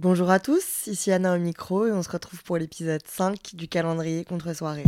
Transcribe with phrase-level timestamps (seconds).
[0.00, 3.66] Bonjour à tous, ici Anna au micro et on se retrouve pour l'épisode 5 du
[3.66, 4.84] calendrier contre-soirée.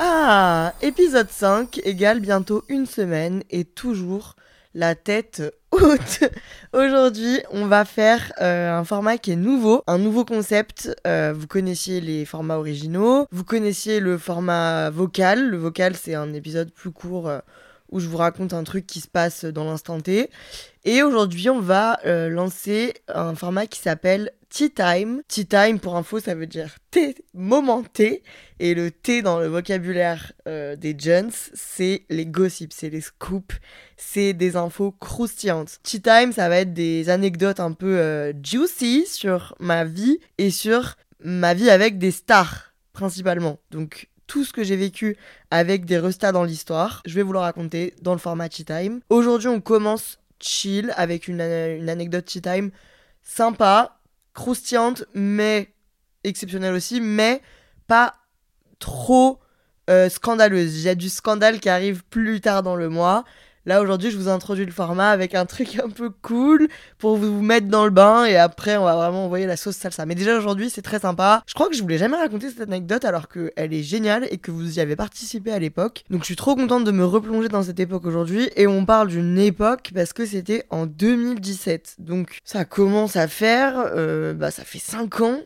[0.00, 4.34] Ah, épisode 5 égale bientôt une semaine et toujours
[4.74, 5.40] la tête
[6.72, 10.94] Aujourd'hui, on va faire euh, un format qui est nouveau, un nouveau concept.
[11.06, 15.48] Euh, vous connaissiez les formats originaux, vous connaissiez le format vocal.
[15.48, 17.40] Le vocal, c'est un épisode plus court euh,
[17.90, 20.30] où je vous raconte un truc qui se passe dans l'instant T.
[20.84, 25.20] Et aujourd'hui, on va lancer un format qui s'appelle Tea Time.
[25.26, 28.22] Tea Time, pour info, ça veut dire thé, moment T.
[28.60, 33.56] Et le T dans le vocabulaire euh, des gens, c'est les gossips, c'est les scoops,
[33.96, 35.80] c'est des infos croustillantes.
[35.82, 40.50] Tea Time, ça va être des anecdotes un peu euh, juicy sur ma vie et
[40.50, 43.58] sur ma vie avec des stars, principalement.
[43.72, 45.16] Donc, tout ce que j'ai vécu
[45.50, 49.00] avec des restats dans l'histoire, je vais vous le raconter dans le format Tea Time.
[49.10, 52.70] Aujourd'hui, on commence chill avec une, une anecdote Tea Time
[53.22, 53.98] sympa,
[54.34, 55.72] croustillante, mais
[56.24, 57.40] exceptionnelle aussi, mais
[57.86, 58.14] pas
[58.78, 59.40] trop
[59.90, 60.78] euh, scandaleuse.
[60.78, 63.24] Il y a du scandale qui arrive plus tard dans le mois.
[63.66, 67.40] Là aujourd'hui, je vous introduis le format avec un truc un peu cool pour vous
[67.40, 70.04] mettre dans le bain et après on va vraiment envoyer la sauce salsa.
[70.04, 71.42] Mais déjà aujourd'hui, c'est très sympa.
[71.46, 74.50] Je crois que je voulais jamais raconter cette anecdote alors qu'elle est géniale et que
[74.50, 76.04] vous y avez participé à l'époque.
[76.10, 79.08] Donc je suis trop contente de me replonger dans cette époque aujourd'hui et on parle
[79.08, 81.96] d'une époque parce que c'était en 2017.
[82.00, 85.40] Donc ça commence à faire, euh, bah ça fait 5 ans.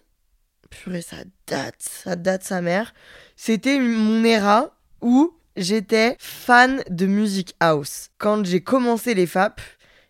[0.70, 2.94] Purée, ça date, ça date sa mère.
[3.36, 8.08] C'était mon era où j'étais fan de musique house.
[8.16, 9.60] Quand j'ai commencé les FAP,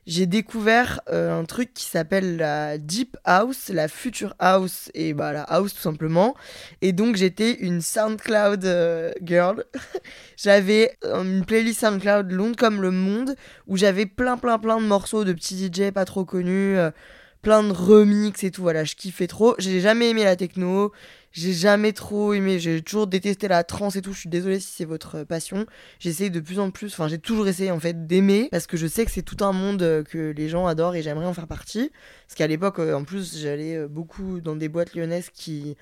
[0.06, 5.32] j'ai découvert euh, un truc qui s'appelle la Deep House, la Future House et bah
[5.32, 6.34] la House tout simplement.
[6.80, 9.64] Et donc j'étais une SoundCloud euh, girl.
[10.36, 13.34] j'avais euh, une playlist SoundCloud longue comme le monde
[13.66, 16.76] où j'avais plein plein plein de morceaux de petits DJ pas trop connus,
[17.42, 18.62] plein de remix et tout.
[18.62, 19.54] Voilà, je kiffais trop.
[19.58, 20.92] J'ai jamais aimé la techno.
[21.38, 24.12] J'ai jamais trop aimé, j'ai toujours détesté la trance et tout.
[24.12, 25.66] Je suis désolée si c'est votre passion.
[26.00, 28.88] J'essaye de plus en plus, enfin j'ai toujours essayé en fait d'aimer parce que je
[28.88, 31.46] sais que c'est tout un monde euh, que les gens adorent et j'aimerais en faire
[31.46, 31.92] partie.
[32.26, 35.76] Parce qu'à l'époque, euh, en plus, j'allais euh, beaucoup dans des boîtes lyonnaises qui,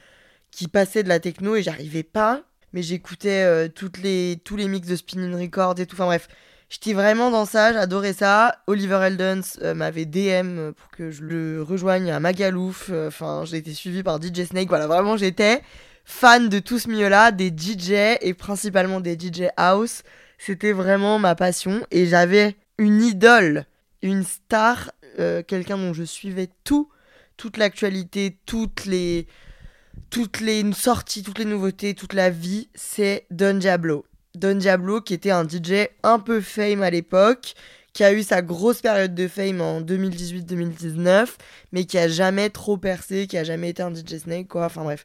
[0.51, 2.43] qui passaient de la techno et j'arrivais pas.
[2.75, 5.97] Mais j'écoutais toutes les, tous les mix de Spinning Records et tout.
[5.97, 6.29] Enfin bref,
[6.69, 8.59] J'étais vraiment dans ça, j'adorais ça.
[8.67, 12.89] Oliver Eldens euh, m'avait DM pour que je le rejoigne à Magalouf.
[12.91, 14.69] Euh, enfin, j'ai été suivi par DJ Snake.
[14.69, 15.63] Voilà, vraiment, j'étais
[16.05, 20.03] fan de tout ce milieu-là, des DJ et principalement des DJ House.
[20.39, 23.67] C'était vraiment ma passion et j'avais une idole,
[24.03, 26.91] une star, euh, quelqu'un dont je suivais tout,
[27.37, 29.29] toute l'actualité, toutes les,
[30.11, 32.69] toutes les sorties, toutes les nouveautés, toute la vie.
[32.75, 34.05] C'est Don Diablo.
[34.37, 37.55] Don Diablo, qui était un DJ un peu fame à l'époque,
[37.93, 41.29] qui a eu sa grosse période de fame en 2018-2019,
[41.73, 44.67] mais qui a jamais trop percé, qui a jamais été un DJ Snake, quoi.
[44.67, 45.05] Enfin bref,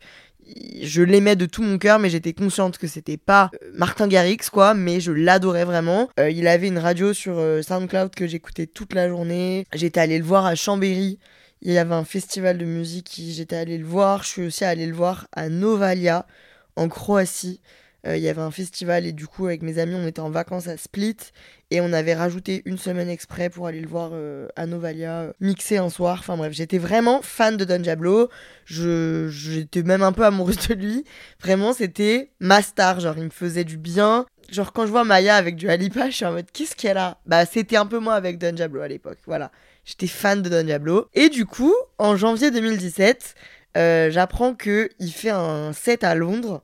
[0.82, 4.50] je l'aimais de tout mon cœur, mais j'étais consciente que c'était pas euh, Martin Garrix,
[4.52, 6.10] quoi, mais je l'adorais vraiment.
[6.20, 9.66] Euh, il avait une radio sur euh, SoundCloud que j'écoutais toute la journée.
[9.74, 11.20] J'étais allée le voir à Chambéry.
[11.62, 14.24] Il y avait un festival de musique, j'étais allée le voir.
[14.24, 16.26] Je suis aussi allée le voir à Novalia,
[16.76, 17.62] en Croatie.
[18.08, 20.32] Euh, il y avait un festival et du coup avec mes amis on était en
[20.32, 21.18] vacances à Split
[21.70, 25.34] et on avait rajouté une semaine exprès pour aller le voir euh, à Novalia euh,
[25.40, 26.18] mixer un soir.
[26.20, 28.30] Enfin bref, j'étais vraiment fan de Don Diablo.
[28.66, 31.04] Je j'étais même un peu amoureuse de lui.
[31.40, 33.00] Vraiment, c'était ma star.
[33.00, 34.26] Genre, il me faisait du bien.
[34.50, 37.20] Genre, quand je vois Maya avec du Alipa, je suis en mode qu'est-ce qu'elle a?
[37.26, 39.20] Bah, c'était un peu moi avec Don Diablo à l'époque.
[39.28, 39.52] Voilà.
[39.86, 41.08] J'étais fan de Don Diablo.
[41.14, 43.36] Et du coup, en janvier 2017,
[43.76, 46.64] j'apprends qu'il fait un set à Londres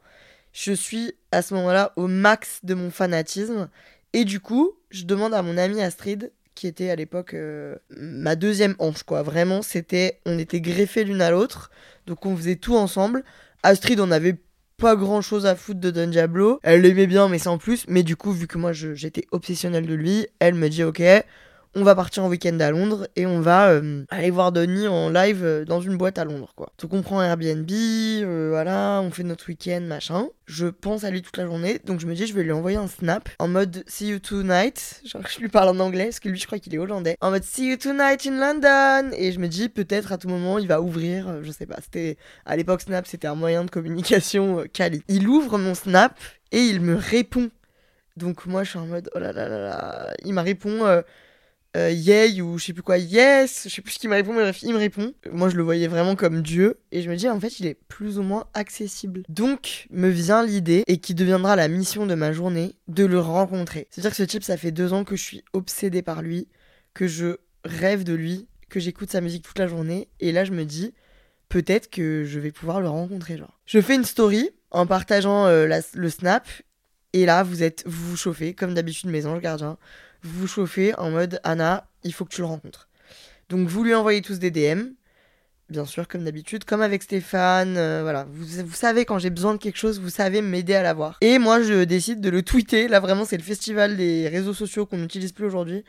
[0.57, 3.69] je suis à ce moment-là au max de mon fanatisme.
[4.13, 8.35] Et du coup, je demande à mon amie Astrid, qui était à l'époque euh, ma
[8.35, 9.21] deuxième hanche, quoi.
[9.21, 10.19] Vraiment, c'était.
[10.25, 11.69] On était greffés l'une à l'autre.
[12.07, 13.23] Donc on faisait tout ensemble.
[13.61, 14.37] Astrid, on avait
[14.77, 16.59] pas grand chose à foutre de Don Diablo.
[16.63, 17.85] Elle l'aimait bien, mais sans plus.
[17.87, 21.03] Mais du coup, vu que moi j'étais obsessionnelle de lui, elle me dit Ok,
[21.77, 25.11] on va partir en week-end à Londres et on va euh, aller voir Donny en
[25.11, 26.71] live euh, dans une boîte à Londres, quoi.
[26.81, 30.27] Donc on prend Airbnb, euh, voilà, on fait notre week-end, machin.
[30.47, 32.77] Je pense à lui toute la journée, donc je me dis, je vais lui envoyer
[32.77, 35.03] un snap en mode See you tonight.
[35.05, 37.15] Genre, je lui parle en anglais, parce que lui, je crois qu'il est hollandais.
[37.21, 39.11] En mode See you tonight in London.
[39.15, 41.77] Et je me dis, peut-être à tout moment, il va ouvrir, je sais pas.
[41.83, 45.03] C'était, à l'époque, Snap, c'était un moyen de communication quali.
[45.09, 46.17] Il ouvre mon snap
[46.51, 47.51] et il me répond.
[48.15, 50.13] Donc moi, je suis en mode, oh là là là là.
[50.25, 51.03] Il m'a répond
[51.75, 54.37] euh, yay ou je sais plus quoi, yes, je sais plus ce qu'il m'a répondu,
[54.37, 55.13] mais bref, il me répond.
[55.31, 57.77] Moi, je le voyais vraiment comme Dieu, et je me dis, en fait, il est
[57.87, 59.23] plus ou moins accessible.
[59.29, 63.87] Donc, me vient l'idée, et qui deviendra la mission de ma journée, de le rencontrer.
[63.91, 66.47] C'est-à-dire que ce type, ça fait deux ans que je suis obsédée par lui,
[66.93, 70.51] que je rêve de lui, que j'écoute sa musique toute la journée, et là, je
[70.51, 70.93] me dis,
[71.49, 73.59] peut-être que je vais pouvoir le rencontrer, genre.
[73.65, 76.47] Je fais une story en partageant euh, le snap,
[77.13, 79.77] et là, vous êtes, vous vous chauffez, comme d'habitude, mes anges gardiens
[80.27, 82.87] vous vous chauffez en mode Anna, il faut que tu le rencontres.
[83.49, 84.89] Donc vous lui envoyez tous des DM,
[85.69, 88.27] bien sûr, comme d'habitude, comme avec Stéphane, euh, voilà.
[88.31, 91.17] Vous, savez, quand j'ai besoin de quelque chose, vous savez m'aider à l'avoir.
[91.21, 92.87] Et moi, je décide de le tweeter.
[92.87, 95.83] Là, vraiment, c'est le festival des réseaux sociaux qu'on n'utilise plus aujourd'hui.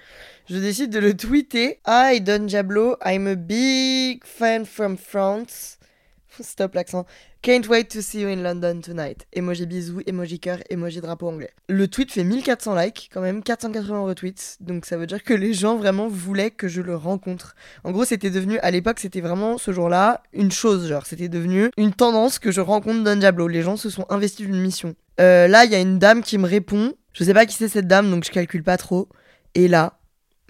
[0.49, 1.81] Je décide de le tweeter.
[1.87, 5.78] Hi, Don Diablo, I'm a big fan from France.
[6.43, 7.07] Stop l'accent.
[7.43, 9.27] Can't wait to see you in London tonight.
[9.33, 11.51] Emoji bisous, emoji cœur, emoji drapeau anglais.
[11.69, 14.57] Le tweet fait 1400 likes, quand même 480 retweets.
[14.61, 17.55] Donc ça veut dire que les gens vraiment voulaient que je le rencontre.
[17.85, 20.89] En gros, c'était devenu, à l'époque, c'était vraiment ce jour-là une chose.
[20.89, 23.49] Genre, c'était devenu une tendance que je rencontre Don Diablo.
[23.49, 24.95] Les gens se sont investis d'une mission.
[25.21, 26.95] Euh, là, il y a une dame qui me répond.
[27.13, 29.09] Je sais pas qui c'est cette dame, donc je calcule pas trop.
[29.55, 29.98] Et là,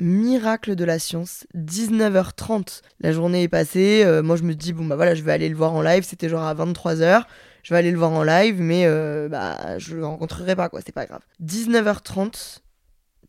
[0.00, 2.82] miracle de la science, 19h30.
[3.00, 5.48] La journée est passée, euh, moi je me dis, bon bah voilà, je vais aller
[5.48, 7.24] le voir en live, c'était genre à 23h,
[7.62, 10.80] je vais aller le voir en live, mais euh, bah je le rencontrerai pas quoi,
[10.84, 11.22] c'est pas grave.
[11.42, 12.58] 19h30,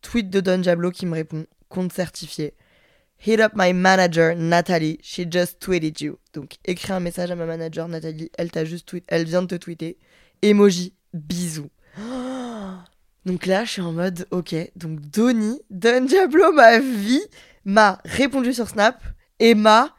[0.02, 2.54] tweet de Don Diablo qui me répond, compte certifié.
[3.26, 6.18] Hit up my manager Nathalie, she just tweeted you.
[6.34, 9.48] Donc écris un message à ma manager Nathalie, elle t'a juste tweet, elle vient de
[9.48, 9.98] te tweeter.
[10.42, 11.70] Emoji, bisous.
[13.30, 17.22] Donc là, je suis en mode, ok, donc Donny, Don Diablo, ma vie,
[17.64, 19.04] m'a répondu sur Snap
[19.38, 19.96] et m'a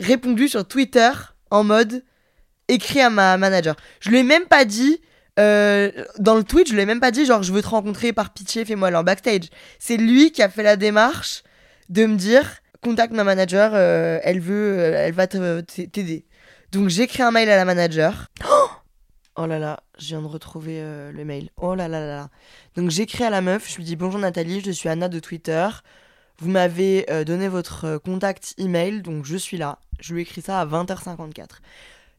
[0.00, 1.10] répondu sur Twitter
[1.50, 2.02] en mode
[2.68, 3.76] écrit à ma manager.
[4.00, 5.02] Je lui ai même pas dit,
[5.38, 8.14] euh, dans le tweet, je lui ai même pas dit, genre, je veux te rencontrer
[8.14, 9.50] par pitié, fais-moi aller en backstage.
[9.78, 11.42] C'est lui qui a fait la démarche
[11.90, 12.48] de me dire,
[12.82, 16.24] contacte ma manager, euh, elle veut, euh, elle va t'aider.
[16.72, 18.28] Donc j'écris un mail à la manager.
[19.42, 21.48] Oh là là, je viens de retrouver euh, le mail.
[21.56, 22.30] Oh là là là là.
[22.76, 25.66] Donc j'écris à la meuf, je lui dis bonjour Nathalie, je suis Anna de Twitter.
[26.40, 29.78] Vous m'avez euh, donné votre euh, contact email, donc je suis là.
[29.98, 31.46] Je lui écris ça à 20h54.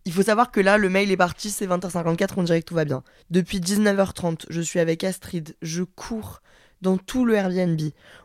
[0.06, 2.74] Il faut savoir que là, le mail est parti, c'est 20h54, on dirait que tout
[2.74, 3.04] va bien.
[3.30, 6.42] Depuis 19h30, je suis avec Astrid, je cours
[6.81, 7.80] dans tout le Airbnb.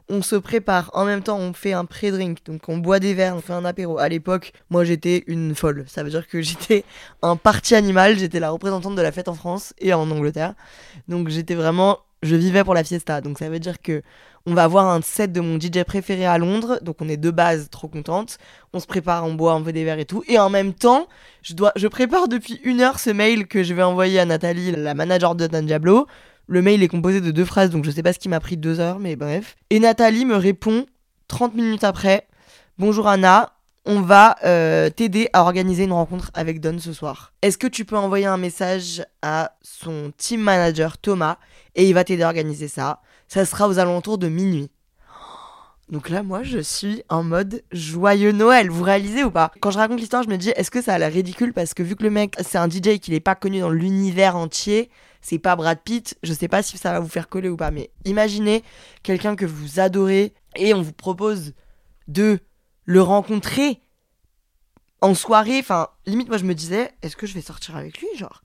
[0.08, 3.37] On se prépare, en même temps on fait un pré-drink, donc on boit des verres,
[3.37, 3.99] on fait un apéro.
[3.99, 5.85] À l'époque, moi j'étais une folle.
[5.88, 6.85] Ça veut dire que j'étais
[7.23, 10.55] un parti animal, j'étais la représentante de la fête en France et en Angleterre.
[11.08, 13.20] Donc j'étais vraiment, je vivais pour la fiesta.
[13.20, 14.03] Donc ça veut dire que
[14.49, 17.32] on va avoir un set de mon DJ préféré à Londres, donc on est de
[17.32, 18.38] base trop contente.
[18.73, 20.23] On se prépare, on boit, on fait des verres et tout.
[20.29, 21.09] Et en même temps,
[21.43, 24.70] je, dois, je prépare depuis une heure ce mail que je vais envoyer à Nathalie,
[24.70, 26.06] la manager de Dan Diablo
[26.47, 28.57] le mail est composé de deux phrases, donc je sais pas ce qui m'a pris
[28.57, 29.57] deux heures, mais bref.
[29.71, 30.87] Et Nathalie me répond
[31.29, 32.29] 30 minutes après
[32.79, 33.53] Bonjour Anna,
[33.85, 37.33] on va euh, t'aider à organiser une rencontre avec Don ce soir.
[37.43, 41.38] Est-ce que tu peux envoyer un message à son team manager Thomas
[41.75, 44.71] et il va t'aider à organiser ça Ça sera aux alentours de minuit.
[45.88, 48.71] Donc là, moi, je suis en mode joyeux Noël.
[48.71, 49.53] Vous réalisez ou pas?
[49.61, 51.53] Quand je raconte l'histoire, je me dis, est-ce que ça a l'air ridicule?
[51.53, 54.35] Parce que vu que le mec, c'est un DJ qu'il n'est pas connu dans l'univers
[54.35, 54.91] entier,
[55.28, 57.73] c'est pas Brad Pitt, je sais pas si ça va vous faire coller ou pas.
[57.73, 58.62] Mais imaginez
[59.02, 61.52] quelqu'un que vous adorez et on vous propose
[62.06, 62.38] de
[62.85, 63.80] le rencontrer
[65.00, 65.59] en soirée.
[65.59, 68.45] Enfin, limite, moi, je me disais, est-ce que je vais sortir avec lui Genre,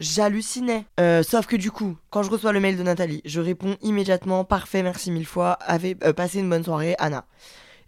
[0.00, 0.84] J'hallucinais.
[1.00, 4.44] Euh, sauf que du coup, quand je reçois le mail de Nathalie, je réponds immédiatement
[4.44, 7.24] parfait, merci mille fois, avez euh, passé une bonne soirée, Anna.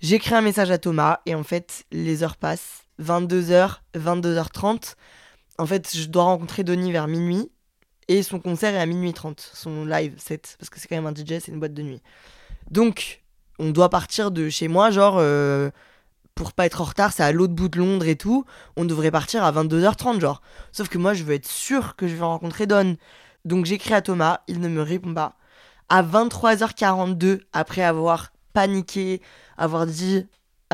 [0.01, 2.85] J'écris un message à Thomas et en fait, les heures passent.
[3.03, 4.95] 22h, 22h30.
[5.59, 7.51] En fait, je dois rencontrer Denis vers minuit
[8.09, 11.07] et son concert est à minuit 30, son live set, parce que c'est quand même
[11.07, 12.03] un DJ, c'est une boîte de nuit.
[12.71, 13.23] Donc,
[13.59, 15.71] on doit partir de chez moi, genre, euh,
[16.35, 18.45] pour pas être en retard, c'est à l'autre bout de Londres et tout.
[18.77, 20.43] On devrait partir à 22h30, genre.
[20.73, 22.97] Sauf que moi, je veux être sûr que je vais rencontrer Don.
[23.45, 25.37] Donc j'écris à Thomas, il ne me répond pas.
[25.89, 29.21] À 23h42, après avoir paniqué,
[29.59, 30.27] avoir dit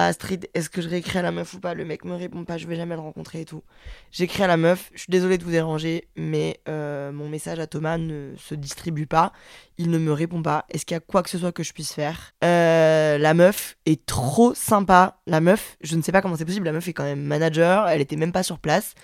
[0.06, 1.74] Astrid est-ce que je réécris à la meuf ou pas?
[1.74, 3.62] Le mec me répond pas, je vais jamais le rencontrer et tout.
[4.10, 7.66] J'écris à la meuf, je suis désolée de vous déranger, mais euh, mon message à
[7.66, 9.32] Thomas ne se distribue pas.
[9.78, 10.66] Il ne me répond pas.
[10.70, 12.32] Est-ce qu'il y a quoi que ce soit que je puisse faire?
[12.44, 15.20] Euh, La meuf est trop sympa.
[15.26, 17.88] La meuf, je ne sais pas comment c'est possible, la meuf est quand même manager,
[17.88, 18.94] elle était même pas sur place.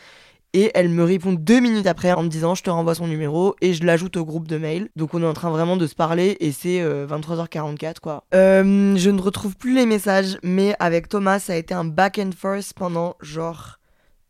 [0.59, 3.55] Et elle me répond deux minutes après en me disant je te renvoie son numéro
[3.61, 4.89] et je l'ajoute au groupe de mail.
[4.97, 8.25] Donc on est en train vraiment de se parler et c'est 23h44 euh, quoi.
[8.35, 12.19] Euh, je ne retrouve plus les messages mais avec Thomas ça a été un back
[12.19, 13.81] and forth pendant genre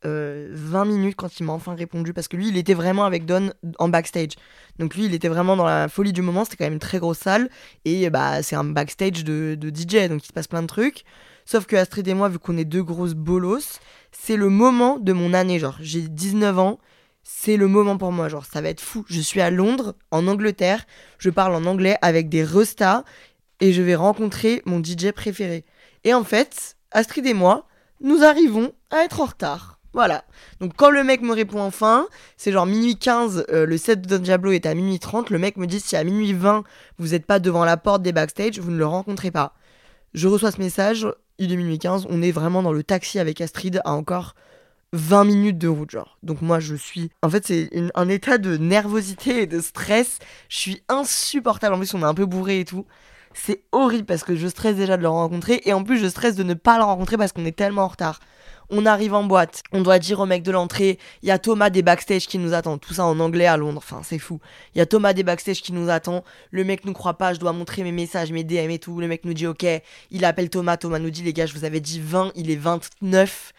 [0.02, 3.24] 20 euh, minutes quand il m'a enfin répondu parce que lui il était vraiment avec
[3.24, 4.32] Don en backstage.
[4.80, 6.98] Donc lui il était vraiment dans la folie du moment, c'était quand même une très
[6.98, 7.48] grosse salle
[7.84, 11.04] et bah c'est un backstage de, DJ donc il se passe plein de trucs.
[11.48, 13.78] Sauf que Astrid et moi, vu qu'on est deux grosses bolos,
[14.18, 15.58] c'est le moment de mon année.
[15.58, 16.78] Genre, j'ai 19 ans,
[17.22, 18.28] c'est le moment pour moi.
[18.28, 19.04] Genre, ça va être fou.
[19.08, 20.86] Je suis à Londres, en Angleterre,
[21.18, 23.04] je parle en anglais avec des restas
[23.60, 25.64] et je vais rencontrer mon DJ préféré.
[26.04, 27.66] Et en fait, Astrid et moi,
[28.00, 29.78] nous arrivons à être en retard.
[29.92, 30.24] Voilà.
[30.60, 32.06] Donc quand le mec me répond enfin,
[32.36, 35.38] c'est genre minuit 15, euh, le set de Don Diablo est à minuit 30, le
[35.38, 36.64] mec me dit si à minuit 20
[36.98, 39.54] vous n'êtes pas devant la porte des backstage, vous ne le rencontrez pas.
[40.12, 41.06] Je reçois ce message,
[41.38, 44.34] il est minuit 15, on est vraiment dans le taxi avec Astrid à encore
[44.92, 46.18] 20 minutes de route, genre.
[46.22, 47.10] Donc moi, je suis...
[47.22, 50.18] En fait, c'est un état de nervosité et de stress.
[50.48, 51.74] Je suis insupportable.
[51.74, 52.86] En plus, on est un peu bourré et tout.
[53.34, 55.60] C'est horrible parce que je stresse déjà de le rencontrer.
[55.64, 57.88] Et en plus, je stresse de ne pas le rencontrer parce qu'on est tellement en
[57.88, 58.20] retard.
[58.70, 61.70] On arrive en boîte, on doit dire au mec de l'entrée, il y a Thomas
[61.70, 62.78] des backstage qui nous attend.
[62.78, 64.40] Tout ça en anglais à Londres, enfin c'est fou.
[64.74, 66.24] Il y a Thomas des backstage qui nous attend.
[66.50, 68.98] Le mec nous croit pas, je dois montrer mes messages, mes DM et tout.
[69.00, 69.64] Le mec nous dit ok,
[70.10, 72.56] il appelle Thomas, Thomas nous dit les gars, je vous avais dit 20, il est
[72.56, 73.52] 29.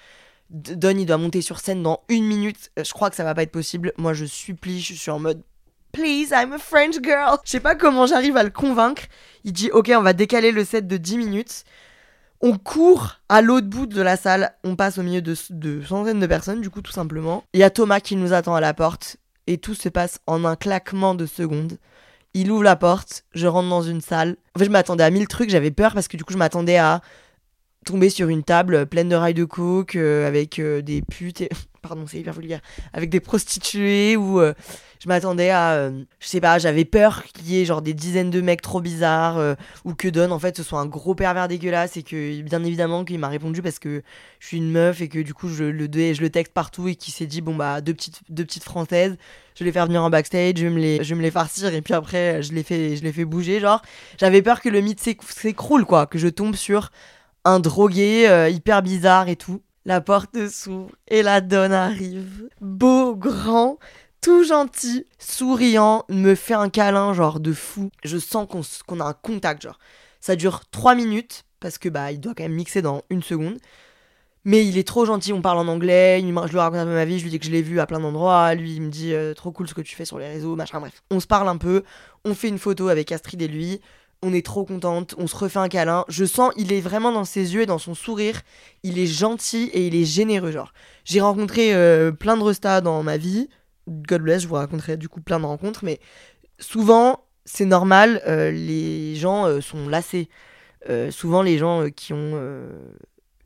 [0.49, 2.71] Don il doit monter sur scène dans une minute.
[2.79, 3.93] Euh, je crois que ça va pas être possible.
[3.97, 5.41] Moi je supplie, je suis en mode
[5.91, 7.37] Please, I'm a French girl.
[7.43, 9.03] Je sais pas comment j'arrive à le convaincre.
[9.43, 11.63] Il dit ok, on va décaler le set de 10 minutes.
[12.41, 16.27] On court à l'autre bout de la salle, on passe au milieu de, centaines de
[16.27, 17.43] personnes, du coup, tout simplement.
[17.53, 19.17] Il y a Thomas qui nous attend à la porte,
[19.47, 21.77] et tout se passe en un claquement de secondes.
[22.33, 24.35] Il ouvre la porte, je rentre dans une salle.
[24.55, 26.77] En fait, je m'attendais à mille trucs, j'avais peur parce que du coup, je m'attendais
[26.77, 27.01] à
[27.85, 31.49] tomber sur une table pleine de rails de coke, euh, avec euh, des putes, et...
[32.93, 34.39] avec des prostituées ou.
[34.39, 34.53] Euh,
[34.99, 38.31] je m'attendais à, euh, je sais pas, j'avais peur qu'il y ait genre des dizaines
[38.31, 39.53] de mecs trop bizarres euh,
[39.85, 43.05] ou que Don en fait ce soit un gros pervers dégueulasse et que bien évidemment
[43.05, 44.01] qu'il m'a répondu parce que
[44.39, 46.95] je suis une meuf et que du coup je le je le texte partout et
[46.95, 49.17] qu'il s'est dit bon bah deux petites deux petites françaises,
[49.55, 51.73] je vais les faire venir en backstage, je vais me les je vais me farcir
[51.73, 53.81] et puis après je les fais je les fais bouger genre
[54.19, 56.89] j'avais peur que le mythe s'écroule quoi, que je tombe sur
[57.45, 59.61] un drogué hyper bizarre et tout.
[59.87, 62.49] La porte s'ouvre et la donne arrive.
[62.59, 63.79] Beau, grand,
[64.19, 67.89] tout gentil, souriant, me fait un câlin, genre de fou.
[68.03, 68.49] Je sens
[68.85, 69.79] qu'on a un contact, genre.
[70.19, 73.59] Ça dure 3 minutes, parce que bah, il doit quand même mixer dans une seconde.
[74.43, 77.05] Mais il est trop gentil, on parle en anglais, je lui raconte un peu ma
[77.05, 79.13] vie, je lui dis que je l'ai vu à plein d'endroits, lui il me dit
[79.13, 81.01] euh, trop cool ce que tu fais sur les réseaux, machin, bref.
[81.11, 81.83] On se parle un peu,
[82.25, 83.79] on fait une photo avec Astrid et lui,
[84.21, 86.05] on est trop contente, on se refait un câlin.
[86.07, 88.41] Je sens, il est vraiment dans ses yeux et dans son sourire,
[88.83, 90.73] il est gentil et il est généreux, genre.
[91.05, 93.49] J'ai rencontré euh, plein de restas dans ma vie,
[93.87, 95.99] God bless, je vous raconterai du coup plein de rencontres, mais
[96.59, 100.29] souvent, c'est normal, euh, les gens euh, sont lassés.
[101.09, 102.39] Souvent, les gens qui ont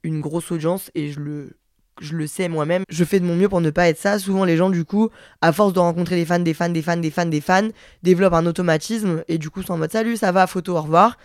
[0.03, 1.57] une grosse audience, et je le,
[2.01, 4.19] je le sais moi-même, je fais de mon mieux pour ne pas être ça.
[4.19, 5.09] Souvent, les gens, du coup,
[5.41, 7.69] à force de rencontrer des fans, des fans, des fans, des fans, des fans,
[8.03, 11.17] développent un automatisme, et du coup, sont en mode salut, ça va, photo, au revoir.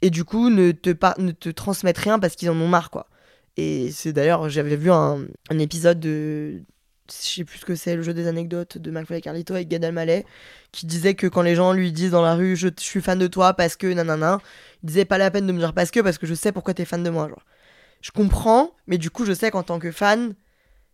[0.00, 3.08] Et du coup, ne te, ne te transmettent rien parce qu'ils en ont marre, quoi.
[3.56, 6.62] Et c'est d'ailleurs, j'avais vu un, un épisode de,
[7.08, 9.68] je sais plus ce que c'est, le jeu des anecdotes de McFly et Carlito avec
[9.68, 10.24] Gad Elmaleh,
[10.70, 13.26] qui disait que quand les gens lui disent dans la rue je, suis fan de
[13.26, 14.38] toi parce que nanana,
[14.82, 16.74] il disait pas la peine de me dire parce que, parce que je sais pourquoi
[16.74, 17.28] t'es fan de moi.
[17.28, 17.42] Genre.
[18.02, 20.34] Je comprends, mais du coup je sais qu'en tant que fan,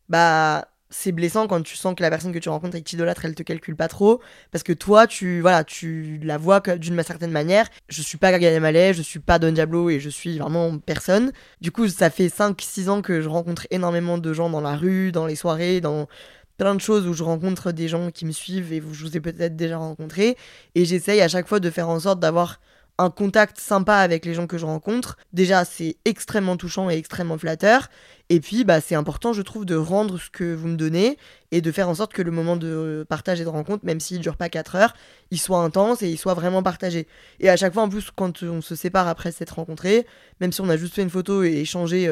[0.08, 2.96] bah c'est blessant quand tu sens que la personne que tu rencontres et que tu
[2.96, 4.20] idolâtres, elle te calcule pas trop.
[4.50, 7.68] Parce que toi, tu, voilà, tu la vois d'une certaine manière.
[7.88, 11.32] Je suis pas Gaga Malais, je suis pas Don Diablo et je suis vraiment personne.
[11.60, 15.12] Du coup, ça fait 5-6 ans que je rencontre énormément de gens dans la rue,
[15.12, 16.08] dans les soirées, dans
[16.56, 19.16] plein de choses où je rencontre des gens qui me suivent et où je vous
[19.16, 20.36] ai peut-être déjà rencontré.
[20.74, 22.60] Et j'essaye à chaque fois de faire en sorte d'avoir
[22.98, 25.16] un contact sympa avec les gens que je rencontre.
[25.32, 27.88] Déjà, c'est extrêmement touchant et extrêmement flatteur.
[28.28, 31.16] Et puis, bah, c'est important, je trouve, de rendre ce que vous me donnez
[31.52, 34.18] et de faire en sorte que le moment de partage et de rencontre, même s'il
[34.18, 34.94] dure pas 4 heures,
[35.30, 37.06] il soit intense et il soit vraiment partagé.
[37.38, 40.04] Et à chaque fois, en plus, quand on se sépare après s'être rencontré,
[40.40, 42.02] même si on a juste fait une photo et échangé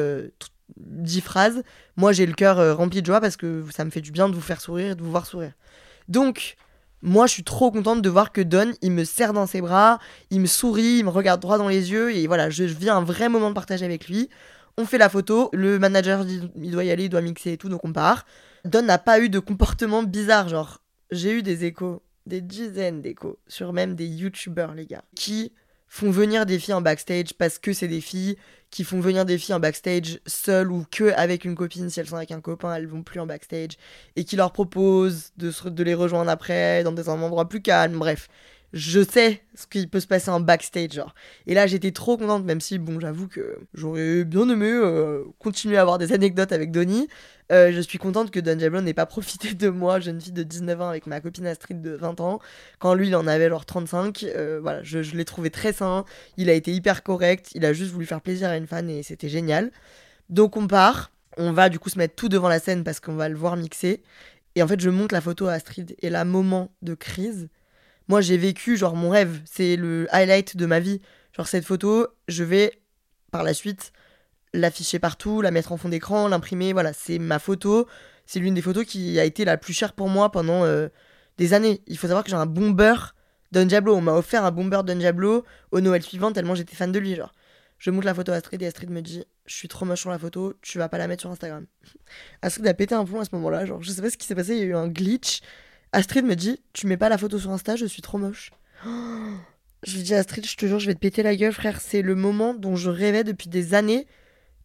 [0.77, 1.63] 10 euh, phrases,
[1.97, 4.29] moi j'ai le cœur euh, rempli de joie parce que ça me fait du bien
[4.29, 5.51] de vous faire sourire et de vous voir sourire.
[6.07, 6.55] Donc,
[7.01, 9.99] moi, je suis trop contente de voir que Don, il me serre dans ses bras,
[10.31, 13.03] il me sourit, il me regarde droit dans les yeux, et voilà, je, vis un
[13.03, 14.29] vrai moment de partage avec lui.
[14.77, 17.57] On fait la photo, le manager dit il doit y aller, il doit mixer et
[17.57, 18.25] tout, donc on part.
[18.65, 23.39] Don n'a pas eu de comportement bizarre, genre j'ai eu des échos, des dizaines d'échos,
[23.47, 25.53] sur même des youtubeurs les gars, qui
[25.87, 28.37] font venir des filles en backstage parce que c'est des filles,
[28.69, 31.89] qui font venir des filles en backstage seules ou que avec une copine.
[31.89, 33.71] Si elles sont avec un copain, elles vont plus en backstage.
[34.15, 37.97] Et qui leur proposent de, de les rejoindre après dans des endroits plus calmes.
[37.97, 38.27] Bref,
[38.77, 41.01] je sais ce qui peut se passer en backstage.
[41.47, 45.77] Et là, j'étais trop contente, même si, bon, j'avoue que j'aurais bien aimé euh, continuer
[45.77, 47.07] à avoir des anecdotes avec Donnie.
[47.51, 50.43] Euh, je suis contente que Don Diablo n'ait pas profité de moi, jeune fille de
[50.43, 52.39] 19 ans, avec ma copine Astrid de 20 ans,
[52.77, 54.23] quand lui, il en avait genre 35.
[54.23, 56.05] Euh, voilà, je, je l'ai trouvé très sain,
[56.37, 59.01] il a été hyper correct, il a juste voulu faire plaisir à une fan et
[59.01, 59.71] c'était génial.
[60.29, 63.15] Donc on part, on va du coup se mettre tout devant la scène parce qu'on
[63.15, 64.03] va le voir mixer.
[64.55, 67.47] Et en fait, je monte la photo à Astrid et là, moment de crise
[68.07, 69.41] moi, j'ai vécu, genre, mon rêve.
[69.45, 71.01] C'est le highlight de ma vie.
[71.35, 72.79] Genre, cette photo, je vais,
[73.31, 73.91] par la suite,
[74.53, 76.73] l'afficher partout, la mettre en fond d'écran, l'imprimer.
[76.73, 77.87] Voilà, c'est ma photo.
[78.25, 80.87] C'est l'une des photos qui a été la plus chère pour moi pendant euh,
[81.37, 81.81] des années.
[81.87, 82.95] Il faut savoir que j'ai un bomber
[83.51, 83.95] d'un Diablo.
[83.95, 87.15] On m'a offert un bomber d'un Diablo au Noël suivant, tellement j'étais fan de lui.
[87.15, 87.33] Genre,
[87.77, 90.09] je montre la photo à Astrid et Astrid me dit Je suis trop moche sur
[90.09, 91.65] la photo, tu vas pas la mettre sur Instagram.
[92.41, 93.65] Astrid a pété un plomb à ce moment-là.
[93.65, 95.41] Genre, je sais pas ce qui s'est passé, il y a eu un glitch.
[95.91, 98.51] Astrid me dit Tu mets pas la photo sur Insta, je suis trop moche.
[99.83, 101.79] Je lui dis Astrid, je te jure, je vais te péter la gueule, frère.
[101.79, 104.07] C'est le moment dont je rêvais depuis des années.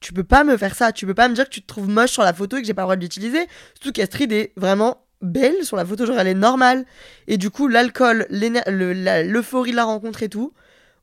[0.00, 0.91] Tu peux pas me faire ça.
[0.91, 2.67] Tu peux pas me dire que tu te trouves moche sur la photo et que
[2.67, 3.47] j'ai pas le droit de l'utiliser.
[3.75, 6.87] Surtout qu'Astrid est vraiment belle sur la photo, genre elle est normale.
[7.29, 10.55] Et du coup, l'alcool, l'euphorie de la rencontre et tout,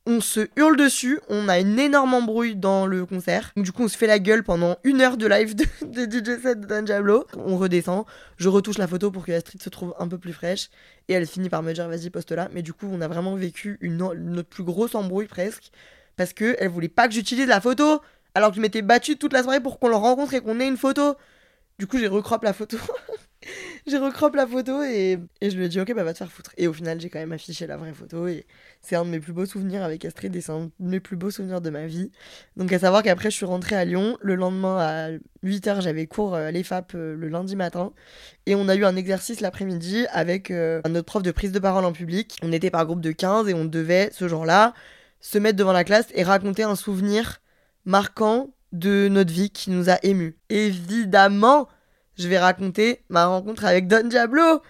[0.05, 3.51] on se hurle dessus, on a une énorme embrouille dans le concert.
[3.55, 6.61] du coup, on se fait la gueule pendant une heure de live de, DJ set
[6.61, 7.25] de Dan Diablo.
[7.37, 8.05] On redescend,
[8.37, 10.69] je retouche la photo pour que la street se trouve un peu plus fraîche.
[11.07, 12.49] Et elle finit par me dire, vas-y, poste là.
[12.53, 15.71] Mais du coup, on a vraiment vécu notre plus grosse embrouille presque.
[16.15, 18.01] Parce que elle voulait pas que j'utilise la photo.
[18.35, 20.67] Alors que je m'étais battue toute la soirée pour qu'on le rencontre et qu'on ait
[20.67, 21.15] une photo.
[21.77, 22.77] Du coup, j'ai recrop la photo.
[23.87, 26.51] j'ai recrop la photo et, je lui ai dit ok bah va te faire foutre.
[26.57, 28.45] Et au final j'ai quand même affiché la vraie photo et
[28.81, 31.15] c'est un de mes plus beaux souvenirs avec Astrid et c'est un de mes plus
[31.15, 32.11] beaux souvenirs de ma vie.
[32.57, 35.09] Donc à savoir qu'après je suis rentrée à Lyon, le lendemain à
[35.45, 37.93] 8h j'avais cours à l'EFAP euh, le lundi matin
[38.45, 41.59] et on a eu un exercice l'après-midi avec euh, un autre prof de prise de
[41.59, 42.37] parole en public.
[42.43, 44.73] On était par groupe de 15 et on devait ce jour-là
[45.21, 47.41] se mettre devant la classe et raconter un souvenir
[47.85, 50.37] marquant de notre vie qui nous a émus.
[50.49, 51.67] Évidemment
[52.19, 54.61] je vais raconter ma rencontre avec Don Diablo.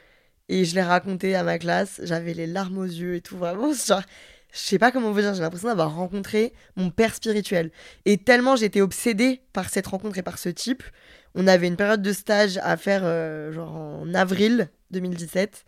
[0.52, 3.72] Et je l'ai raconté à ma classe, j'avais les larmes aux yeux et tout, vraiment,
[3.72, 4.02] genre,
[4.52, 7.70] je sais pas comment vous dire, j'ai l'impression d'avoir rencontré mon père spirituel.
[8.06, 10.82] Et tellement j'étais obsédée par cette rencontre et par ce type,
[11.36, 15.66] on avait une période de stage à faire, euh, genre en avril 2017,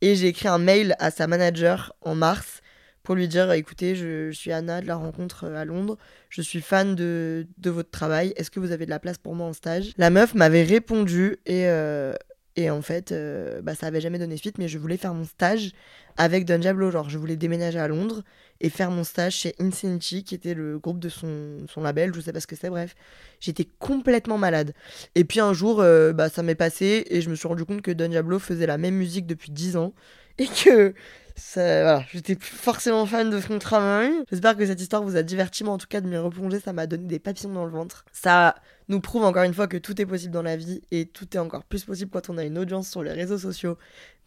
[0.00, 2.61] et j'ai écrit un mail à sa manager en mars
[3.02, 6.60] pour lui dire écoutez, je, suis Anna de la rencontre euh, à Londres, je suis
[6.60, 9.52] fan de, de votre travail, est-ce que vous avez de la place pour moi en
[9.52, 9.92] stage?
[9.96, 12.14] La meuf m'avait répondu et, euh,
[12.56, 15.24] et en fait, euh, bah, ça avait jamais donné suite, mais je voulais faire mon
[15.24, 15.72] stage
[16.16, 18.22] avec Don Diablo, genre je voulais déménager à Londres
[18.60, 22.20] et faire mon stage chez Infinity, qui était le groupe de son, son label, je
[22.20, 22.94] sais pas ce que c'est, bref.
[23.40, 24.74] J'étais complètement malade.
[25.14, 27.90] Et puis un jour, bah, ça m'est passé et je me suis rendu compte que
[27.90, 29.94] Don Diablo faisait la même musique depuis 10 ans
[30.38, 30.94] et que
[31.54, 34.12] voilà, j'étais forcément fan de son travail.
[34.30, 36.72] J'espère que cette histoire vous a diverti, mais en tout cas de m'y replonger, ça
[36.72, 38.04] m'a donné des papillons dans le ventre.
[38.12, 38.56] Ça
[38.88, 41.40] nous prouve encore une fois que tout est possible dans la vie et tout est
[41.40, 43.78] encore plus possible quand on a une audience sur les réseaux sociaux.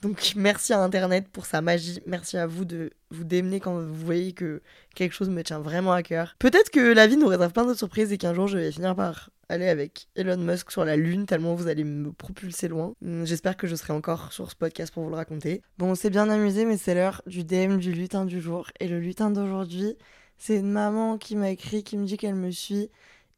[0.02, 2.02] Donc merci à Internet pour sa magie.
[2.06, 4.62] Merci à vous de vous démener quand vous voyez que
[4.94, 6.36] quelque chose me tient vraiment à cœur.
[6.40, 8.96] Peut-être que la vie nous réserve plein de surprises et qu'un jour je vais finir
[8.96, 12.94] par aller avec Elon Musk sur la Lune, tellement vous allez me propulser loin.
[13.04, 15.62] Hum, j'espère que je serai encore sur ce podcast pour vous le raconter.
[15.78, 18.70] Bon, on s'est bien amusé, mais c'est l'heure du DM du lutin du jour.
[18.80, 19.96] Et le lutin d'aujourd'hui,
[20.38, 22.90] c'est une maman qui m'a écrit, qui me dit qu'elle me suit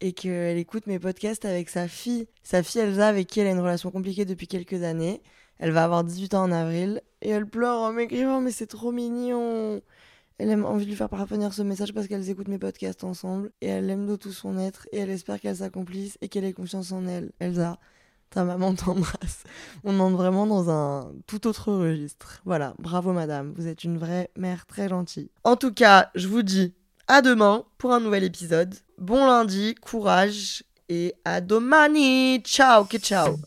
[0.02, 2.28] et qu'elle écoute mes podcasts avec sa fille.
[2.44, 5.22] Sa fille Elsa, avec qui elle a une relation compliquée depuis quelques années.
[5.60, 8.92] Elle va avoir 18 ans en avril et elle pleure en m'écrivant, mais c'est trop
[8.92, 9.82] mignon.
[10.38, 13.52] Elle a envie de lui faire parvenir ce message parce qu'elles écoutent mes podcasts ensemble
[13.62, 16.54] et elle l'aime de tout son être et elle espère qu'elle s'accomplisse et qu'elle ait
[16.54, 17.32] confiance en elle.
[17.40, 17.80] Elsa,
[18.30, 19.44] ta maman t'embrasse.
[19.84, 22.42] On entre vraiment dans un tout autre registre.
[22.46, 25.32] Voilà, bravo madame, vous êtes une vraie mère très gentille.
[25.44, 26.76] En tout cas, je vous dis
[27.08, 28.76] à demain pour un nouvel épisode.
[28.98, 32.42] Bon lundi, courage et à domani.
[32.44, 33.38] Ciao, que ciao.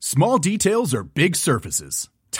[0.00, 2.10] Small details are big surfaces.